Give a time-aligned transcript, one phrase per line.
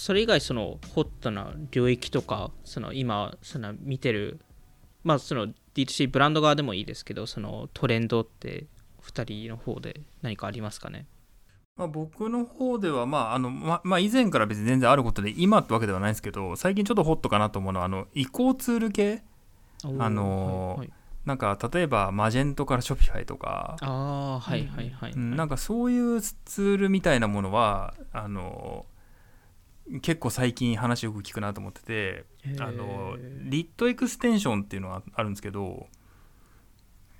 [0.00, 4.40] それ以外そのホットな領域とかその今その見てる
[5.04, 8.64] まあその D2C ブランド側でもいいですけどそのトレンドって
[9.02, 11.04] 2人の方で何かありますかね？
[11.76, 19.22] まあ、僕の方では、まああのままあ、以前から別に全然あることで今ってわけではないんですけど最近ちょっとホットかなと思うのはあの移行ツール系？
[19.84, 20.90] あのーはいはい。
[21.26, 28.86] なんか例えばマジェントからショピファイとかああはいはいはい、うんなんかそういうツールみたいなものはあの
[30.02, 32.24] 結構最近話よく聞くなと思ってて
[32.60, 35.88] あの LitExtension っていうのがあるんですけど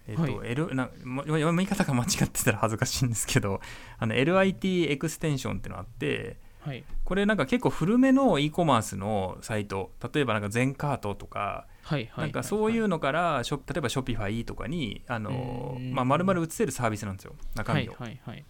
[0.06, 0.50] えっと、はい。
[0.50, 3.60] L なま読み方が間違ってたら恥ずかしいんですけど
[3.98, 6.84] あの LIT エクステンションっていうのがあってはい。
[7.04, 12.24] これなんか結構古めの e コマースのサイト例えばなんか Zen Cart とかはいはい。
[12.24, 17.94] なんかそういううのからショ例えば Shopify とかにあのうんまあ丸々移せるサービスなんですよ中はい身を。
[17.98, 18.44] はいはい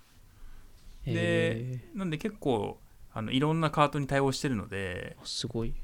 [1.07, 2.79] でえなんで結構
[3.13, 5.75] あのいろんなカートに対応してるのでーすごい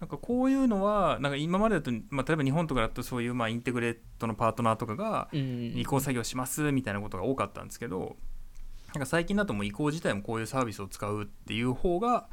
[0.00, 8.16] なんかこういうのはなんか今までだと、まあ、例えば日本とかだとそういうまあインテグレートのパートナーとかがうん移行作業しますみたいなことが多かったんですけど
[8.94, 12.28] なんか最近だともう移行自体もこういうサービスを使うっていう方が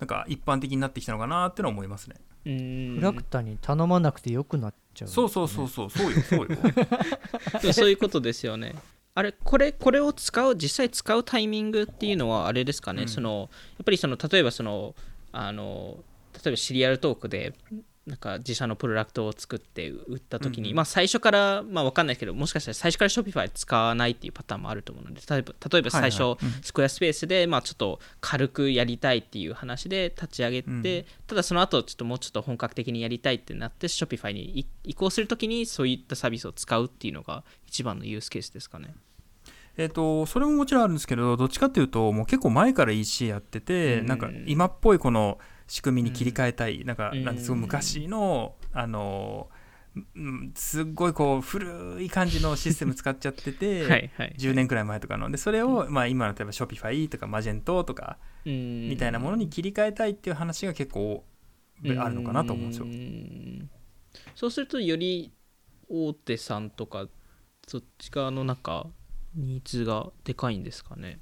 [0.00, 2.16] なんか一般的になってきたのかなっていうのは思いますね。
[2.44, 6.48] うんフラクタに頼まなくてよくなっちゃう、そうそうそうそうそうよそうよ。
[7.72, 8.74] そういうことですよね。
[9.14, 13.08] あれこれこれを使う実際使うタイミングっていうのはあれですかね、うん。
[13.08, 14.94] そのやっぱりその例えばその
[15.32, 15.98] あの
[16.34, 17.54] 例えばシリアルトークで
[18.06, 20.76] なんか自社のプロダクトを作って売った時に、うんうん。
[20.76, 31.04] まあ最初からまあ分かんないけどもしかしたら最初から Shopify 使わないっていうパターンもあると思うので例えば例えば最初、スクエアスペースでまあちょっと軽くやりたいっていう話で立ち上げて、うん。
[31.28, 38.94] ただその後ちょっともうちょっと本格的にやりたいってなって Shopify に移移行するときにそういったサービスを使うっていうのが一番のユースケースですかね。
[39.76, 44.06] えっとそれももちろんあるんですけどどっちかっていうともう結構前から EC やってて、うん。
[44.06, 49.48] なんか今っぽいこの仕組みに切り替えたい、なんかうんなんかすごい昔のあの
[49.94, 54.34] うんすっごいこう古い感じのシステム使っちゃってて、 はいはい。
[54.38, 58.52] 10年くらい前とかのでそれを、まあ、今の例えば Shopify とかマジェントとかみ
[58.90, 61.24] みたいなものに切り替えたいっていう話が結構
[61.98, 62.86] あるのかなと思うんですよ。
[62.86, 63.68] よ。
[64.34, 65.32] そうするとより
[65.88, 67.08] 大手さんとか
[67.66, 68.86] そっち側のなんか
[69.34, 71.20] ニーズがでかいんですかね。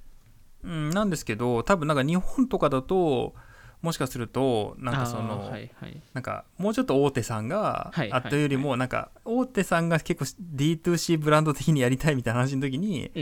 [0.63, 3.35] うん、なんですけど多分なんか日本とかだと
[3.83, 6.01] もしかするとなんかその、はいはい。
[6.13, 13.21] なんかもうちょっと大手さんが、はいあったよりもなんか大手さんが結構 D2C ブランド的にやりたいみたいな話の時にう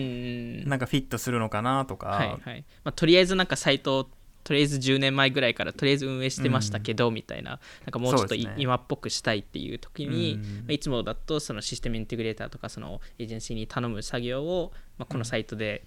[0.66, 2.64] んなんかフィットするのかなとか、はいはい。
[2.84, 4.08] まあ、とりあえずなんかサイトを
[4.44, 8.54] とりあえず10年前ぐらいからとりあえず運営してましたけど、みたいななんかもうちょっとね。
[8.56, 10.40] 今っぽくしたいっていう時に、うん。
[10.40, 15.84] まあ、いつもだとそのシステムインテグレーターとかそのエージェンシーに頼む作業を、まあ、このサイトで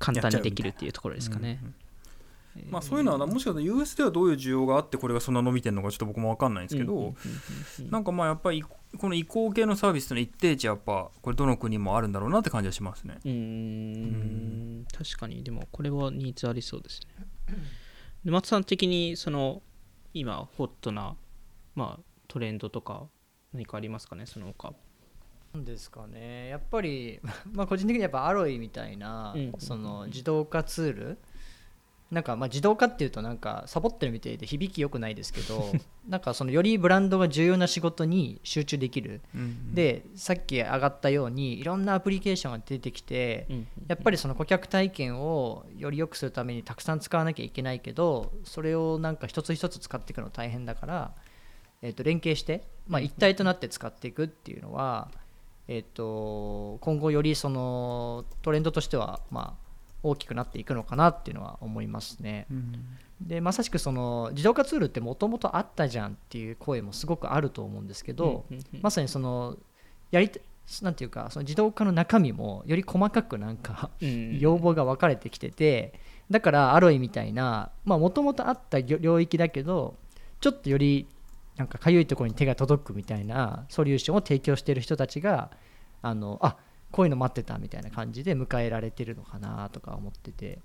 [0.00, 1.60] 簡単にできるっていうところですかね。
[1.62, 1.68] うん。
[1.68, 1.74] うん
[2.68, 7.14] まあ、そういうのはもしかしたら US ではどういう需要があってこれがそんな伸びてるのかちょっと僕も分かんないんですけど、
[7.90, 13.18] なんかまあやっぱりこの移行系のサービスの一定値やっぱこれどの国もあるんだろうなって感じはしますね。
[13.24, 15.44] うーん確かに。
[15.44, 17.56] でもこれはニーズありそうですね。
[18.24, 19.62] で松さん的にその
[20.12, 21.14] 今ホットな、
[21.76, 23.06] まあ、トレンドとか
[23.52, 24.26] 何かありますかね？
[24.26, 24.72] その他。
[25.54, 26.48] なんですかね。
[26.48, 27.20] やっぱり
[27.52, 29.52] まあ個人的にやっぱアロイみたいな、うん。
[29.58, 31.18] その自動化ツール
[32.10, 35.72] なんかまあ自動化っていうとなんかサボってるみたいで響き良くないですけど
[36.08, 39.20] なんかそのよりブランドが重要な仕事に集中できる。
[39.34, 51.14] うんでさっき上がったようにいろんなアプリケーションが出てきてうんやっぱりその顧客体験をより良くするためにたくさん使わなきゃいけないけどそれをなんか一つ一つ使っていくの大変だから、
[51.82, 55.10] えー、と連携して、まあ、一体となって使っていくっていうのは、
[55.68, 59.69] えー、と今後よりそのトレンドとしてはまあ
[60.02, 62.46] 大きくなっていくのかなっていうのは思いますね。
[62.50, 62.72] うん。
[63.20, 68.80] でまさしくその自動化ツールってもともとあったじゃんっていう声もすごくあると思うんですけど、うんうんうん。
[68.82, 69.56] まさにその
[70.10, 70.40] やりた
[70.82, 75.94] なんていうかその自動化の中身もより細かくなんかうん要望が分かれてきてて
[76.30, 79.96] だからアロイみたいなもともとあった領域だけど
[80.40, 81.08] ちょっとより
[81.56, 85.50] なんかかゆいところに手が届くみたいなソリューションを提供している人たちが
[86.02, 86.56] あのあ
[86.92, 90.58] こういうの待ってたみたいな感じで迎えられてるのかなとか思ってて。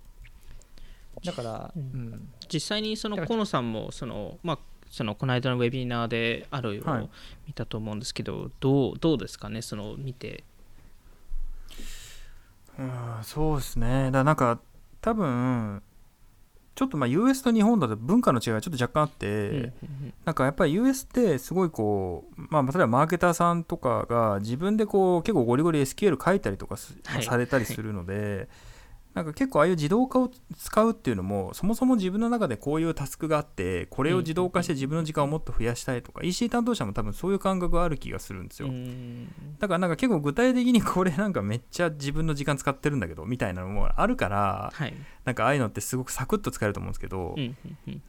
[1.23, 1.85] だから、ううん。
[2.11, 7.09] ん、実際にその河野さんもその、まあ、そのこの間のウェビナーでアロイをはい。
[7.47, 9.61] 見たと思うんですけど、どうどうですかね？
[9.61, 10.43] その見て。
[12.77, 12.91] うん
[13.23, 14.05] そうですね。
[14.05, 14.59] だからなんか
[15.01, 15.81] 多分
[16.75, 19.73] ちょっとまあ US と日本だと文化の違いがちょっと若干あって、
[20.25, 27.23] なんかやっぱり US ってすごいこう、まあ、例えばマーケターさんとかが自分でこう結構ゴリゴリ SQL 書いたりとかす、はい。
[27.23, 28.49] されたりするので、
[29.15, 38.67] なんか結構ああいう自動化を使うっていうのもそもそも自分の中でこういうタスクがあってこれを自動化して自分の時間をもっと増やしたいとか EC 担当者も多分そういう感覚がある気がするんですよ。
[38.67, 39.29] うん。
[39.57, 44.93] だからなんか結構具体的にこれなんかめっちゃ自分の時間使ってるんだけどみたいなのもあるからはい。
[45.23, 47.35] なんかああいうのってすごくサクッと使えると思うんですけど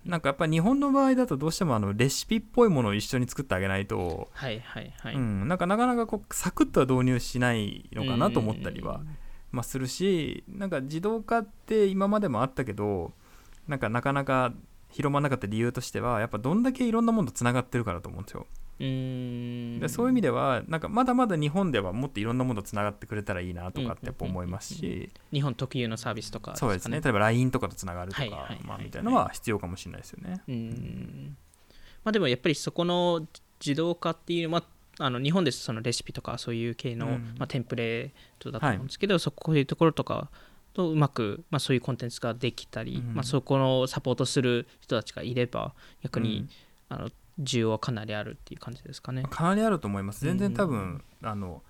[0.04, 9.00] なんかやっぱり日本の場合だとどうしてもあのレシピっぽいものを一緒に作ってあげないとはいはいはい、うん、なんかなかなかこうサクッとは導入しないのかなと思ったりは、
[9.56, 13.12] まあ、するしなんか自動化って今までもあったけど
[13.66, 14.52] なんかなかなか
[14.90, 18.46] 広まらなかった理由としてはやっぱどんだけいろんなものとつながってるからと思うんですよ。
[18.78, 19.80] うーん。
[19.80, 25.10] でそういう意味ではなんかまだまだ日本ではもっといろんなものとつながってくれたらいいなとかってやっぱ思いますし。
[25.32, 27.00] 日本特有のサービスとかそうですね。
[27.00, 28.24] 例えば LINE とかとつながるとか、
[28.78, 30.42] みたいなのは必要かもしれないですよね。
[30.46, 31.36] うーん。
[32.04, 33.26] まあでもやっぱりそこの
[33.58, 34.64] 自動化っていうまあ
[34.98, 37.34] あの日本ですそのレシピとかそういう系の、うん。
[37.38, 40.30] まあ、テンプレートだと思うんですけど、そこういうところとか
[40.72, 43.14] とうまく、まあ、そういうコンテンツができたり、うん。
[43.14, 46.48] まあ、そこのサポートする人たちがいれば逆に、うん
[46.88, 47.10] あの
[47.40, 49.22] 需要はかなりあるっていう感じですかね。
[49.28, 50.24] かなりあると思います。
[50.24, 51.62] 全然多う分、あの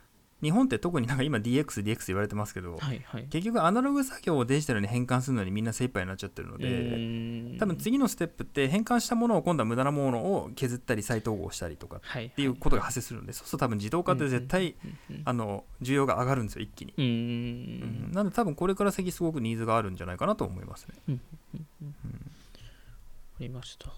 [0.43, 3.25] 日本って特になんか今 DX、DX 言われてますけど、はいはい。
[3.31, 12.47] 結局アナログ作業をデジタルに変換するのにみんな精一杯になっちゃってるのうで、多分次のステップって変換したものを今度は無駄なものを削ったり再統合したりとかっはいてい。
[12.47, 14.75] うことが発生するので、そうすると多分自動化って絶対、
[15.11, 18.11] うんあの需要が上がるんですよ一気に、うんううん。
[18.11, 18.13] ん。
[18.13, 21.19] なので多分これから先すごくニーズがあるんじゃないかなと思いますね。
[23.39, 23.91] ありました。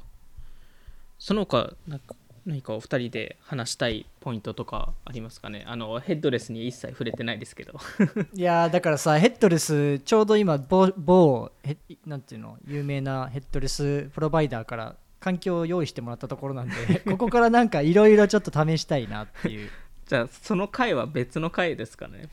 [1.18, 2.14] その他なんか
[2.46, 5.64] 何かお二人で話したいポイントとかありますかね？
[5.66, 7.74] あのヘッドレスに一切触れてないですけど。
[8.34, 11.76] いやーだからさヘッドレスちょうど今某某ヘ
[12.06, 12.56] なんていうの？
[12.66, 16.74] 有名なヘッドレスプロバイダーから環境を用意してもらったところなんで
[17.10, 19.70] ここからなんかいろいろちょっと試したいなっていう。
[20.06, 22.28] じゃあその回は別の回ですかね？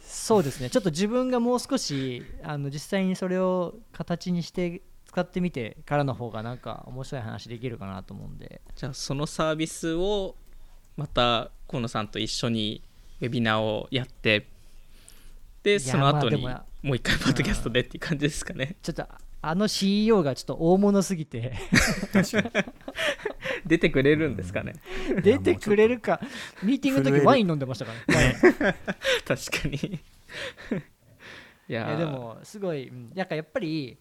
[0.00, 0.70] そうですね。
[0.70, 4.80] ちょっと自分がもう少しあの実際にそれを形にして
[5.14, 8.60] 使ってみてからの方がなんか面白い話できるかなと思うんで。
[8.74, 10.34] じゃあそのサービスを
[10.96, 12.82] また河野さんと一緒に
[13.20, 14.48] ウェビナーをやって
[15.62, 16.48] でやその後にも
[16.82, 18.74] もう一回ポッドキャストでっていう感じですかね。
[18.82, 19.06] ちょっと
[19.40, 21.52] あの CEO がちょっと大物すぎて。
[23.64, 24.74] 出てくれるんですかね。
[25.22, 26.20] 出てくれるか。
[26.64, 28.34] ミーティングの時ワイン飲んでましたからね。
[29.24, 30.00] 確かに。
[31.68, 32.88] いやでもすごい。
[32.88, 33.12] うん。
[33.14, 33.96] なんかやっぱり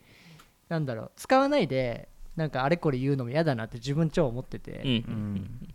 [0.70, 4.90] なんだろう使わないでなんかあれこれ言うのも嫌だなって自分超思ってて、うん。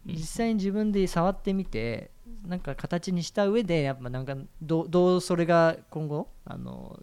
[0.06, 0.14] うん。
[0.14, 2.11] 実際に自分で触ってみて
[2.46, 6.99] なんか形にした上でやっぱなんかどうどうそれが今後あの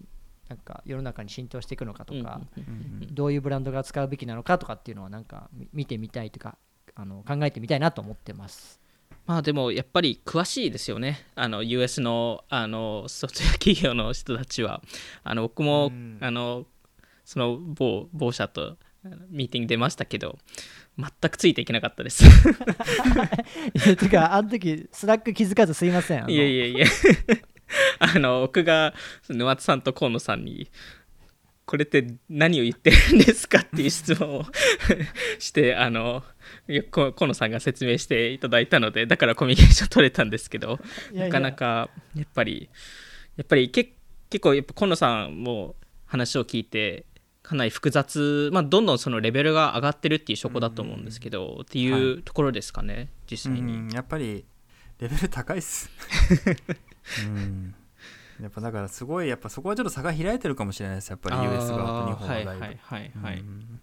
[0.49, 3.07] なんか世の中に浸透していくのかとか、うん。
[3.13, 6.57] どういうブランドが使うべきなのかとかっていうのはなんかみ見てみたいというか
[6.93, 8.81] あの考えてみたいなと思ってます。
[9.25, 11.25] まあでもやっぱり詳しいですよね。
[11.35, 14.81] あの US のあのソフトウェア企業の人たちは。
[15.23, 16.17] あの僕も、うん。
[16.19, 16.65] あの
[17.25, 18.77] その某某社と
[19.29, 20.37] ミーティング出ましたけど
[20.97, 22.23] 全くついていけなかったです。
[22.25, 22.29] い
[23.89, 26.29] やてかあの時 Slack 気づかずすいません。
[26.29, 26.85] いえいえいえ
[27.99, 28.93] あの僕 が
[29.29, 30.69] 沼津さんと河野さんに
[31.65, 34.45] これって何を言ってるんですかっていう質問を
[35.39, 36.23] してあの
[36.91, 40.79] 河野さんが説明していただいたのでだからコミュニケーション取れたんですけど
[41.11, 42.69] なかなかやっぱり
[43.35, 43.93] やっぱりけ
[44.29, 47.05] 結構やっぱ河野さんも話を聞いて
[47.45, 53.73] かなり複雑、まあ、どんどんそのレベルが上がってるっていう証拠だと思うんですけど、っていうところですかね実際に。
[53.73, 54.45] うんやっぱり
[54.99, 55.89] レベル高いっす。
[57.27, 57.75] うん。
[58.41, 61.09] やっぱだからすごいやっぱそこはちょっと差が開いてるかもしれないです。
[61.09, 63.81] やっぱり US 側と日本はだいぶはいはいはいはい、うん。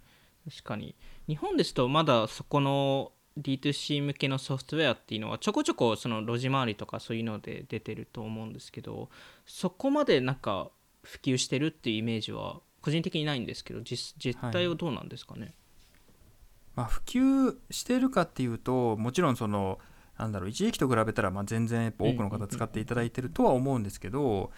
[0.49, 0.95] 確かに。
[1.27, 9.09] 日本ですとまだそこの D2C 向けのソフトウェアっていうのはちょこちょこその路地回りとかそういうので出てると思うんですけど
[9.45, 10.69] そこまでなんか
[11.01, 15.55] 普及してるっていうイメージは個人的にないんですけど実実態はどうなんですかね、
[16.75, 19.79] まあ、普及してるかっていうともちろんその
[20.19, 24.51] なんだろう一時期と比べたらまあ全然やっぱ多くの方使っていただいてるとは思うんですけど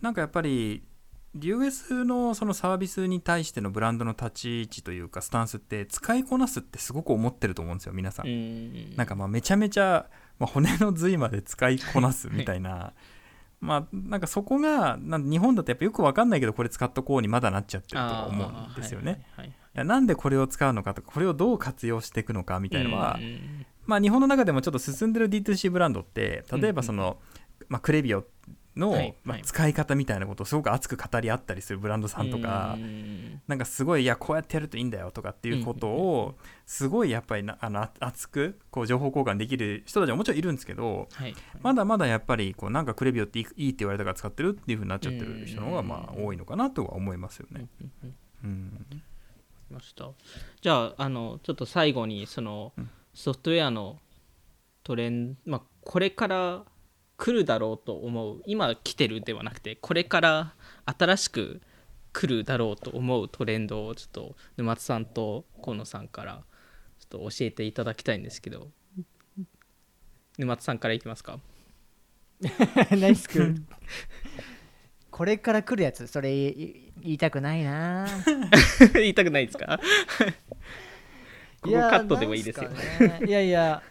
[0.00, 0.82] なんかやっぱり
[1.38, 8.30] US のそのサービスに対してのブランドの立ち位置というかスタンスって使いこなすってすごく思ってると思うんですよ皆さんう。
[8.30, 12.92] んなんかまあめちゃめちゃ、まあ、骨の髄まで使いこなすみたいな、
[13.62, 19.24] まあなんかそこがなん日本だとやっぱよくわかんないけどこれ使っとこうにまだなっちゃってるとは思うんですよね。
[19.72, 27.18] なんでこれを使うのかとかこれをどう活用していくのかみたいなのは、うんまあ、日本の中でもちょっと進んでる D2C ブランドって例えばその、
[27.68, 28.24] まあ、クレビオ
[28.76, 33.40] の、はいまあはい使い方みたいなことをすごく熱く語り合ったりするブランドさんとか、うん。
[33.46, 36.34] なんかすごいいやこうやってやるといいんだよとかっていうことを
[36.66, 47.66] すごいやっぱりなあのあ熱くこう情報交換できる人たちはもちろんいるんですけどはいまだまだやっぱりこうなんかクレビオっていいって言われたから使ってるっていう風になっちゃってる人の方がまあ多いのかなとは思いますよね。
[50.60, 52.90] じゃああのちょっと最後にその、うん。
[53.14, 53.98] ソフトウェアの
[54.84, 56.64] トレンド、まあ、これから
[57.16, 58.42] 来るだろうと思う。
[58.46, 60.54] 今来てるではなくてこれから
[60.84, 61.60] 新しく
[62.12, 66.42] 来るだろうと思うトレンドをちょっと沼津さんと河野さんから
[66.98, 68.68] ちょっと教えていただきたいんですけど。
[70.38, 71.38] 沼津さんからいきますか？
[72.90, 73.62] ナイスクール
[75.10, 78.06] これから来るやつそれ言いたくないな。
[78.94, 79.78] 言いたくないですか？
[81.60, 82.70] ここカットでもいいですよ。
[82.70, 83.20] ね。
[83.26, 83.82] いやいや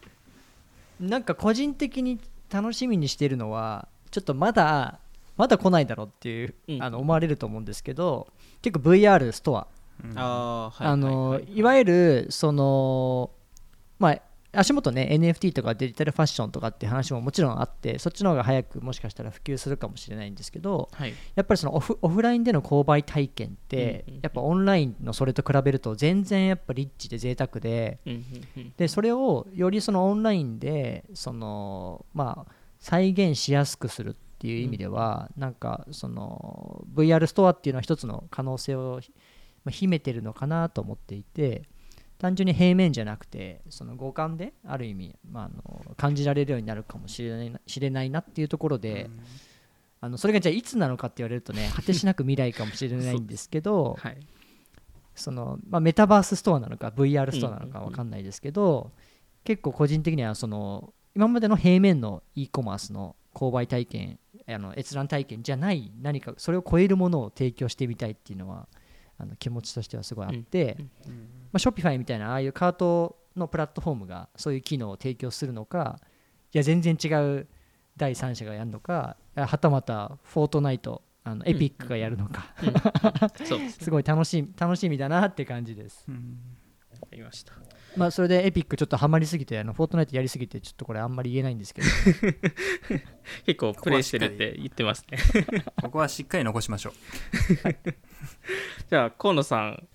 [1.00, 2.20] なんか個人的に
[2.52, 5.00] 楽しみにしてるのはちょっとまだ
[5.38, 6.84] まだ来ないだろうっていう、うん。
[6.84, 8.28] あの思われると思うんですけど
[8.62, 9.68] 結構 VR ストア。
[10.04, 10.14] うん。
[10.16, 13.32] あのはいいわゆるその
[13.98, 14.22] まあ
[14.54, 21.14] 足元ね NFT とかデジタルファッションとかっていう話ももちろんあってそっちの方が早くもしかしたら普及するかもしれないんですけどはい。
[21.36, 28.74] やっぱりそのオフオフラインでの購買体験ってうんうんうんやっぱオンラインのそれと比べると全然やっぱリッチで贅沢でうんうんうん。
[28.76, 39.00] でそれをよりそのオンラインでそのまあ再現しやすくするっていう意味ではなんかその VR ストアっていうのは一つの可能性を
[39.64, 41.70] まあ秘めてるのかなと思っていて
[42.22, 49.10] 単純に平面じゃなくてその五感である意味、まあ、あの感じられるようになるかもしれないな知れないなっていうところで、
[50.00, 54.18] あのそれがじゃあいつなのかって言われるとね 果てしなく未来かもしれないんですけどはい。
[55.16, 58.92] その、まあ、メタバースストアなのか VR ストアなのか分かんないですけど、
[59.44, 68.68] 結構個人的にはその今までの平面の e コマースの購買体験あの閲覧体験じゃない何かそれを超えるものを提供してみたいっていうのは
[69.22, 71.18] あの気持ちとしてはすごいあって、うんま
[71.54, 76.00] あ、ショピファイみたいなああいうカートのプラットフォームがそういう機能を提供するのか
[76.54, 77.08] いや全然違
[77.40, 77.48] う
[77.98, 82.48] 第三者がやるのかあはたまたフォートナイトあのエピックがやるのか、
[83.46, 86.04] そうで すごい楽しみ楽しみだなって感じです。
[86.08, 86.40] うん。
[87.00, 87.54] わかりました
[87.96, 91.88] まあそれでエピックちょっとハマりすぎてあのフォートナイトやりすぎてちょっとこれあんまり言えないんですけど。
[93.46, 95.18] 結構プレイしてるって言ってますね。
[95.82, 96.94] ここはしっかり残しましょう。
[98.90, 99.88] じゃあ河野さん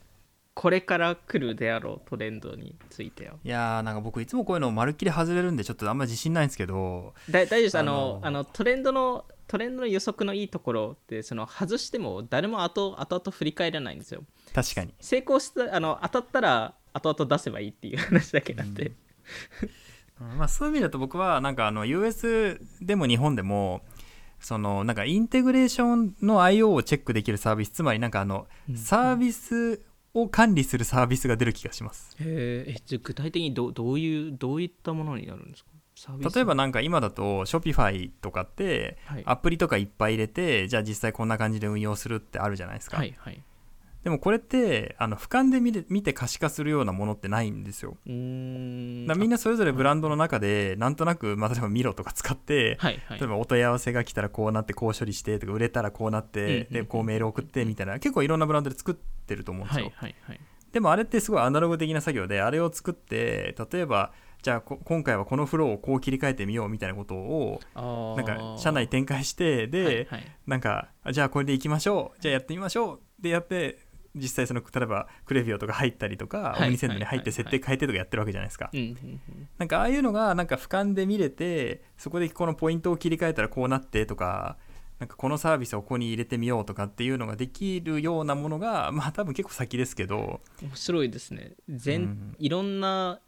[0.54, 3.34] これから来るであろうトレンドについては？
[3.44, 7.12] いやーなんか僕いつもこういうのまるっきり外れるんでちょっとあんま自信ないんですけど。
[7.30, 7.78] だ大丈夫です。
[7.78, 14.24] あのあのあのトレンドのトレンドの予測のいいところってその外しても誰も後後々振り返らないんですよ。
[14.54, 14.94] 確かに。
[14.98, 18.92] 成功したあの当たったら後々出せばいいっていう話だけなんで、
[20.20, 20.38] うん。
[20.38, 23.82] まあ、そういう意味だと僕はなんかあの US でも日本でも
[24.40, 28.76] そのなんかインテグレーションの IO をチェックできるサービスつまりなんかあのうん。
[28.76, 29.82] サービス
[30.14, 32.16] を管理するサービスが出る気がします。
[32.18, 32.72] へー。
[32.76, 35.70] えじゃあ具体的にどどういうどういったものになるんですか？
[36.34, 39.22] 例えばなんか今だと Shopify とかってはい。
[39.26, 43.42] アプリとかいっぱい入れてじゃあ実際こんな感じで運用するってあるじゃないですか、はいはい
[44.06, 47.96] でもこれってあの俯瞰で見れ見て可視化するようなものってないんですよ。
[48.06, 48.12] うー
[49.02, 49.04] ん。
[49.08, 53.18] だみんなそれぞれブランドの中でなんとなく、まあ、例えばミロとか使って、はいはい。
[53.18, 60.40] 例えばお問い合わせが来たらこうなってこう処理してとか売れたらこうなって、でこうメール送ってみたいな結構いろんなブランドで作ってると思うんですはよ、いはいはい。
[60.70, 70.36] でもあれってすごいアナログ的な作業であれを作って例えばじゃあこ今回はこのフローをこう切り替えてみようみたいなことをなんか社内展開してで、はいはい。
[70.46, 72.22] なんかあじゃあこれでいきましょう。
[72.22, 73.00] じゃあやってみましょう。
[73.18, 73.78] でやって
[74.16, 78.70] 実際その例えばクレビオとか入ったりとか、はいオムニセンドに入ってはい設定変えてとかやってるわけじゃないですか、
[79.58, 84.56] なんかああいうのがなんか俯瞰で見れてそこでこのポイントを切り替えたらこうなってとか
[84.98, 90.40] なんかこのサービスをここに入れてみようとかっていうのができるようなものがまあ多分結構先ですけど。
[90.62, 91.52] 面白いですね。
[91.68, 92.36] 全、うん。
[92.38, 93.20] いろんな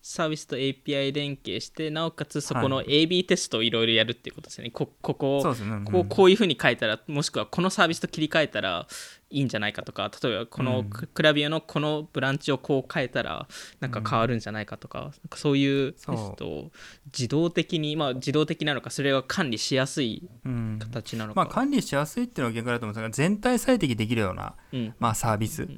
[0.00, 4.70] サービスと API 連携してなおかつそこのは AB テストをいろいろやるっていうことですね。
[4.70, 5.70] こここそうですね。
[5.70, 8.86] うんこうこういうふうに書いたらもしくはこのサービスと切り替えたら
[9.34, 10.90] いいんじゃないかとか例えばこのうん。
[10.90, 13.48] ククラビオのこのブランチをこう変えたら
[13.80, 16.70] なんか変わるんじゃないかとか,、かそういうテストを
[17.06, 20.78] 自動的にまあ自動的なのかそれが管理しやすいうん。
[20.78, 24.94] 形なのか、まあ管理しやすいっていうのは逆だと思うんですが全体最適できるようなうん。
[24.98, 25.68] まあサービス。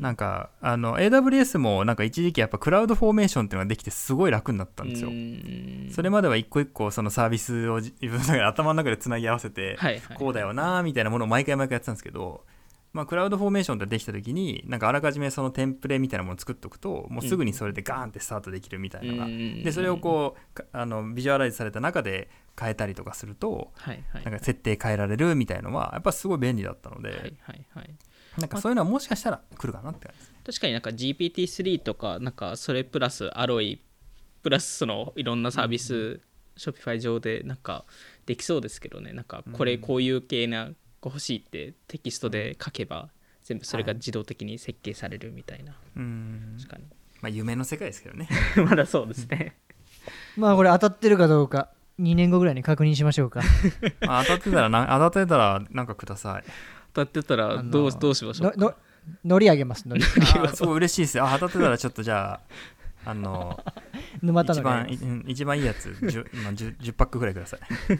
[0.00, 5.08] なんかあの AWS もなんか一時期やっぱクラウドフォーメーションっていうのができてすごい楽になったんですよ。
[5.08, 5.90] うん。
[5.92, 9.78] それまでは一個一個そのサービスを自分の中で頭の中でつなぎ合わせて
[10.16, 12.44] こうだよなみたいなものを毎回毎回やってたんですけど、
[12.94, 27.94] まあ、クラウドフォーメーションってできた時になんかあらかじめそのテンプレみたいなものを作っておくともうすぐにそれでガーンってスタートできるみたいなのが、うんでそれをこうかあのビジュアライズされた中で変えたりとかするとはいはいなんか設定変えられるみたいのはやっぱすごい便利だったので、はいはいはい。
[28.38, 30.38] なんかそういうのはもしかしたら来るかなって感じですね。
[30.46, 33.80] 確かになんか GPT-3 とかなんかそれプラスアロイ
[34.42, 36.20] プラスそのいろんなサービス、
[36.56, 37.84] Shopify 上でなんか
[38.26, 39.12] できそうですけどね。
[39.12, 40.70] なんかこれこういう系な
[41.04, 43.08] が欲しいってテキストで書けば
[43.42, 46.56] 全部それが自動的に設計されるみたいな、うん。
[46.58, 46.78] 確か
[47.20, 48.28] まあ夢の世界ですけどね。
[48.56, 49.56] に まだそうですね。
[50.36, 51.68] まあこれ当たってるかどうか
[52.00, 53.40] 2年後ぐらいに確認しましょうか。
[54.06, 56.44] まあ当たってたらな当たってたらなんかください。
[56.92, 58.74] 当たってたらどうどうしましょうのの
[59.24, 61.18] 乗り上げます乗りあーすごい嬉しいです。
[61.18, 61.26] よ。
[61.26, 62.40] あ当たってたらちょっとじゃあ
[63.04, 63.62] あの
[64.22, 67.60] 沼田の一番一番いいやつ 10, 今 10, 10パックぐらいください。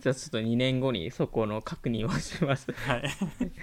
[0.00, 3.04] じゃあちょっと2年後にそこの確認をしますはい。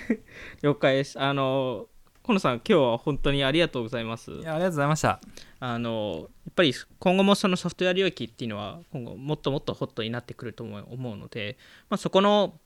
[0.61, 1.87] 了解ですあの
[2.23, 5.21] 河野さん今日は本当にありがとうございますいやありがとうございました。
[5.59, 11.57] あのやっぱり今後もそのソフトウェア領域っていうのは今後もっともっとホットになってくると思う思うので、
[11.89, 12.59] まあ、そこの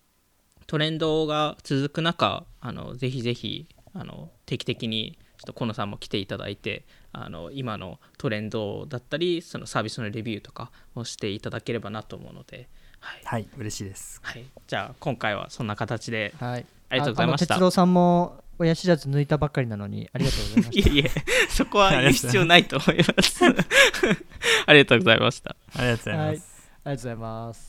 [0.67, 6.83] トレンドが続く中あのぜひぜひあの定期的にちょっと河野さんも来ていただいて
[7.13, 12.69] あの今のトレンドだったりそのサービスのレビューとかをしていただければなと思うので、
[12.99, 13.21] はい。
[13.23, 14.19] はい嬉しいです。
[14.21, 16.35] はい、じゃあ今回はそんな形で。
[16.39, 16.65] はい。
[16.89, 17.55] ありがとうございました。
[17.55, 21.11] ああの哲郎さんも親知らず抜いたばっかりなのにありがとうございまし いえいえ
[21.49, 23.43] そこは言う必要ないと思います。
[24.67, 25.55] ありがとうございました。
[25.75, 26.27] ありがとうございます。
[26.27, 26.37] はい。
[26.37, 26.43] たありが
[26.83, 27.61] とうございます